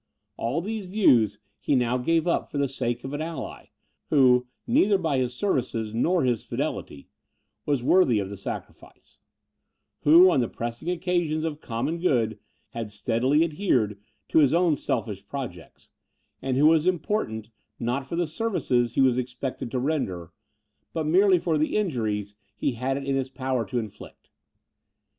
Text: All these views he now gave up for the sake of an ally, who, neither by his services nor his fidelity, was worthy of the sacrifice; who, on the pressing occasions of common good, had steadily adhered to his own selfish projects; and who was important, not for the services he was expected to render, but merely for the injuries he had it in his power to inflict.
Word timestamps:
All 0.35 0.61
these 0.61 0.87
views 0.87 1.37
he 1.59 1.75
now 1.75 1.99
gave 1.99 2.25
up 2.27 2.49
for 2.49 2.57
the 2.57 2.67
sake 2.67 3.03
of 3.03 3.13
an 3.13 3.21
ally, 3.21 3.67
who, 4.09 4.47
neither 4.65 4.97
by 4.97 5.19
his 5.19 5.35
services 5.35 5.93
nor 5.93 6.23
his 6.23 6.43
fidelity, 6.43 7.07
was 7.67 7.83
worthy 7.83 8.17
of 8.17 8.27
the 8.27 8.35
sacrifice; 8.35 9.19
who, 9.99 10.31
on 10.31 10.39
the 10.39 10.47
pressing 10.49 10.89
occasions 10.89 11.43
of 11.43 11.61
common 11.61 11.99
good, 11.99 12.39
had 12.69 12.91
steadily 12.91 13.43
adhered 13.43 13.99
to 14.29 14.39
his 14.39 14.53
own 14.55 14.75
selfish 14.75 15.27
projects; 15.27 15.91
and 16.41 16.57
who 16.57 16.65
was 16.65 16.87
important, 16.87 17.49
not 17.79 18.07
for 18.07 18.15
the 18.15 18.25
services 18.25 18.95
he 18.95 19.01
was 19.01 19.19
expected 19.19 19.69
to 19.69 19.77
render, 19.77 20.31
but 20.93 21.05
merely 21.05 21.37
for 21.37 21.59
the 21.59 21.77
injuries 21.77 22.33
he 22.55 22.71
had 22.71 22.97
it 22.97 23.03
in 23.05 23.15
his 23.15 23.29
power 23.29 23.63
to 23.63 23.77
inflict. 23.77 24.31